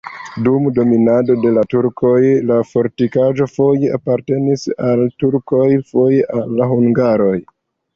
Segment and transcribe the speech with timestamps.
[0.45, 2.15] Dum dominado de la turkoj
[2.53, 7.35] la fortikaĵo foje apartenis al turkoj, foje al hungaroj.